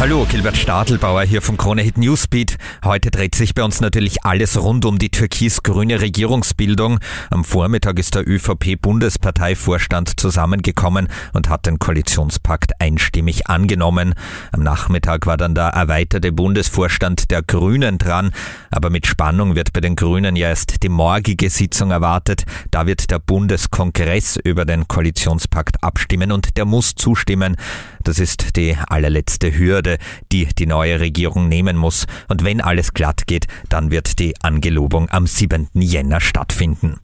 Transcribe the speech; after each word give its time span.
Hallo, 0.00 0.26
Gilbert 0.26 0.56
Stadelbauer 0.56 1.24
hier 1.24 1.42
vom 1.42 1.58
Krone 1.58 1.82
Hit 1.82 1.98
Newsbeat. 1.98 2.56
Heute 2.82 3.10
dreht 3.10 3.34
sich 3.34 3.54
bei 3.54 3.62
uns 3.62 3.82
natürlich 3.82 4.24
alles 4.24 4.58
rund 4.58 4.86
um 4.86 4.98
die 4.98 5.10
türkis-grüne 5.10 6.00
Regierungsbildung. 6.00 7.00
Am 7.28 7.44
Vormittag 7.44 7.98
ist 7.98 8.14
der 8.14 8.26
ÖVP-Bundesparteivorstand 8.26 10.18
zusammengekommen 10.18 11.08
und 11.34 11.50
hat 11.50 11.66
den 11.66 11.78
Koalitionspakt 11.78 12.80
einstimmig 12.80 13.48
angenommen. 13.48 14.14
Am 14.52 14.62
Nachmittag 14.62 15.26
war 15.26 15.36
dann 15.36 15.54
der 15.54 15.66
erweiterte 15.66 16.32
Bundesvorstand 16.32 17.30
der 17.30 17.42
Grünen 17.42 17.98
dran, 17.98 18.30
aber 18.70 18.88
mit 18.88 19.06
Spannung 19.06 19.54
wird 19.54 19.74
bei 19.74 19.82
den 19.82 19.96
Grünen 19.96 20.34
ja 20.34 20.48
erst 20.48 20.82
die 20.82 20.88
morgige 20.88 21.50
Sitzung 21.50 21.90
erwartet. 21.90 22.44
Da 22.70 22.86
wird 22.86 23.10
der 23.10 23.18
Bundeskongress 23.18 24.38
über 24.42 24.64
den 24.64 24.88
Koalitionspakt 24.88 25.84
abstimmen 25.84 26.32
und 26.32 26.56
der 26.56 26.64
muss 26.64 26.94
zustimmen. 26.94 27.56
Das 28.02 28.18
ist 28.18 28.56
die 28.56 28.78
allerletzte 28.88 29.54
Hürde 29.58 29.89
Hürde, 29.90 29.98
die 30.32 30.46
die 30.58 30.66
neue 30.66 31.00
Regierung 31.00 31.48
nehmen 31.48 31.76
muss. 31.76 32.06
Und 32.28 32.44
wenn 32.44 32.60
alles 32.60 32.94
glatt 32.94 33.26
geht, 33.26 33.46
dann 33.68 33.90
wird 33.90 34.18
die 34.18 34.34
Angelobung 34.42 35.08
am 35.10 35.26
7. 35.26 35.68
Jänner 35.74 36.20
stattfinden. 36.20 37.00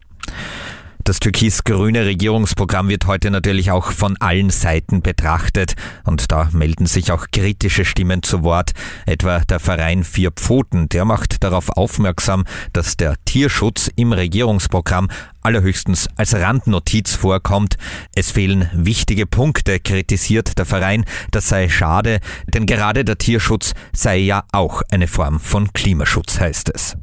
Das 1.06 1.20
türkis-grüne 1.20 2.05
Regierungsprogramm 2.05 2.88
wird 2.88 3.06
heute 3.06 3.30
natürlich 3.30 3.70
auch 3.70 3.92
von 3.92 4.16
allen 4.16 4.51
Seiten 4.51 5.02
betrachtet 5.02 5.77
und 6.02 6.32
da 6.32 6.48
melden 6.51 6.87
sich 6.87 7.12
auch 7.12 7.27
kritische 7.30 7.84
Stimmen 7.84 8.24
zu 8.24 8.42
Wort, 8.42 8.73
etwa 9.06 9.38
der 9.38 9.60
Verein 9.60 10.02
Vier 10.02 10.32
Pfoten, 10.32 10.88
der 10.88 11.05
macht 11.05 11.45
darauf 11.45 11.69
aufmerksam, 11.77 12.45
dass 12.73 12.96
der 12.96 13.15
Tierschutz 13.24 13.88
im 13.95 14.12
Regierungsprogramm 14.12 15.09
allerhöchstens 15.42 16.09
als 16.16 16.34
Randnotiz 16.34 17.15
vorkommt. 17.15 17.77
Es 18.16 18.32
fehlen 18.32 18.68
wichtige 18.73 19.27
Punkte, 19.27 19.79
kritisiert 19.79 20.59
der 20.59 20.66
Verein. 20.66 21.04
Das 21.30 21.49
sei 21.49 21.68
schade, 21.68 22.18
denn 22.52 22.66
gerade 22.66 23.04
der 23.04 23.16
Tierschutz 23.16 23.74
sei 23.93 24.16
ja 24.16 24.43
auch 24.51 24.82
eine 24.90 25.07
Form 25.07 25.38
von 25.38 25.73
Klimaschutz, 25.73 26.40
heißt 26.40 26.68
es. 26.74 26.96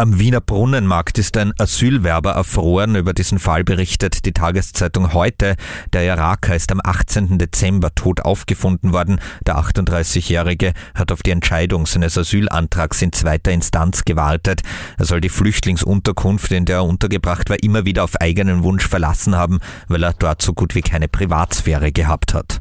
Am 0.00 0.20
Wiener 0.20 0.40
Brunnenmarkt 0.40 1.18
ist 1.18 1.36
ein 1.36 1.52
Asylwerber 1.58 2.30
erfroren. 2.30 2.94
Über 2.94 3.12
diesen 3.12 3.40
Fall 3.40 3.64
berichtet 3.64 4.24
die 4.26 4.32
Tageszeitung 4.32 5.12
heute. 5.12 5.56
Der 5.92 6.04
Iraker 6.04 6.54
ist 6.54 6.70
am 6.70 6.80
18. 6.80 7.36
Dezember 7.36 7.92
tot 7.92 8.20
aufgefunden 8.20 8.92
worden. 8.92 9.20
Der 9.44 9.56
38-Jährige 9.56 10.72
hat 10.94 11.10
auf 11.10 11.24
die 11.24 11.32
Entscheidung 11.32 11.84
seines 11.84 12.16
Asylantrags 12.16 13.02
in 13.02 13.12
zweiter 13.12 13.50
Instanz 13.50 14.04
gewartet. 14.04 14.62
Er 14.98 15.04
soll 15.04 15.20
die 15.20 15.30
Flüchtlingsunterkunft, 15.30 16.52
in 16.52 16.64
der 16.64 16.76
er 16.76 16.84
untergebracht 16.84 17.50
war, 17.50 17.60
immer 17.60 17.84
wieder 17.84 18.04
auf 18.04 18.20
eigenen 18.20 18.62
Wunsch 18.62 18.86
verlassen 18.86 19.34
haben, 19.34 19.58
weil 19.88 20.04
er 20.04 20.12
dort 20.12 20.42
so 20.42 20.52
gut 20.54 20.76
wie 20.76 20.82
keine 20.82 21.08
Privatsphäre 21.08 21.90
gehabt 21.90 22.34
hat. 22.34 22.57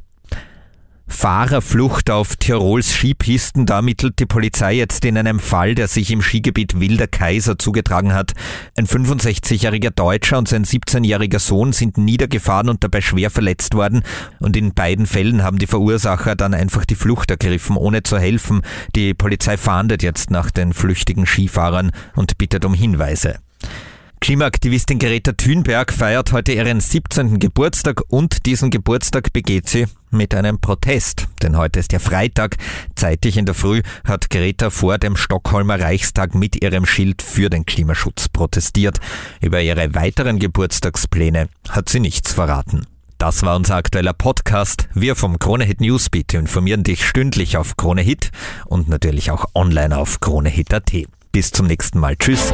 Fahrerflucht 1.07 2.09
auf 2.09 2.35
Tirols 2.35 2.93
Skipisten. 2.93 3.65
Da 3.65 3.77
ermittelt 3.77 4.19
die 4.19 4.25
Polizei 4.25 4.73
jetzt 4.73 5.03
in 5.05 5.17
einem 5.17 5.39
Fall, 5.39 5.73
der 5.73 5.87
sich 5.87 6.11
im 6.11 6.21
Skigebiet 6.21 6.79
Wilder 6.79 7.07
Kaiser 7.07 7.57
zugetragen 7.57 8.13
hat. 8.13 8.33
Ein 8.77 8.85
65-jähriger 8.85 9.89
Deutscher 9.89 10.37
und 10.37 10.47
sein 10.47 10.65
17-jähriger 10.65 11.39
Sohn 11.39 11.73
sind 11.73 11.97
niedergefahren 11.97 12.69
und 12.69 12.83
dabei 12.83 13.01
schwer 13.01 13.29
verletzt 13.29 13.73
worden. 13.73 14.03
Und 14.39 14.57
in 14.57 14.73
beiden 14.73 15.05
Fällen 15.05 15.43
haben 15.43 15.57
die 15.57 15.67
Verursacher 15.67 16.35
dann 16.35 16.53
einfach 16.53 16.85
die 16.85 16.95
Flucht 16.95 17.31
ergriffen, 17.31 17.77
ohne 17.77 18.03
zu 18.03 18.19
helfen. 18.19 18.61
Die 18.95 19.13
Polizei 19.13 19.57
fahndet 19.57 20.03
jetzt 20.03 20.29
nach 20.29 20.51
den 20.51 20.73
flüchtigen 20.73 21.25
Skifahrern 21.25 21.91
und 22.15 22.37
bittet 22.37 22.65
um 22.65 22.73
Hinweise. 22.73 23.39
Klimaaktivistin 24.19 24.99
Greta 24.99 25.31
Thunberg 25.31 25.93
feiert 25.93 26.31
heute 26.31 26.51
ihren 26.51 26.79
17. 26.79 27.39
Geburtstag 27.39 28.01
und 28.09 28.45
diesen 28.45 28.71
Geburtstag 28.71 29.31
begeht 29.31 29.69
sie 29.69 29.85
mit 30.09 30.33
einem 30.33 30.59
Protest. 30.59 31.27
Denn 31.41 31.55
heute 31.55 31.79
ist 31.79 31.93
ja 31.93 31.99
Freitag. 31.99 32.57
Zeitig 32.95 33.37
in 33.37 33.45
der 33.45 33.55
Früh 33.55 33.81
hat 34.05 34.29
Greta 34.29 34.69
vor 34.69 34.97
dem 34.97 35.15
Stockholmer 35.15 35.79
Reichstag 35.79 36.35
mit 36.35 36.61
ihrem 36.61 36.85
Schild 36.85 37.21
für 37.21 37.49
den 37.49 37.65
Klimaschutz 37.65 38.27
protestiert. 38.27 38.99
Über 39.39 39.61
ihre 39.61 39.93
weiteren 39.93 40.39
Geburtstagspläne 40.39 41.47
hat 41.69 41.89
sie 41.89 41.99
nichts 41.99 42.33
verraten. 42.33 42.85
Das 43.17 43.43
war 43.43 43.55
unser 43.55 43.75
aktueller 43.75 44.13
Podcast. 44.13 44.89
Wir 44.93 45.15
vom 45.15 45.39
Kronehit 45.39 45.81
Newsbeat 45.81 46.33
informieren 46.33 46.83
dich 46.83 47.05
stündlich 47.05 47.57
auf 47.57 47.77
Kronehit 47.77 48.31
und 48.65 48.89
natürlich 48.89 49.31
auch 49.31 49.45
online 49.55 49.97
auf 49.97 50.19
kronehit.at. 50.19 50.91
Bis 51.31 51.51
zum 51.51 51.67
nächsten 51.67 51.99
Mal. 51.99 52.15
Tschüss. 52.15 52.53